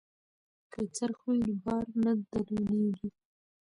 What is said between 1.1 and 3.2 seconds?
وي نو بار نه درندیږي.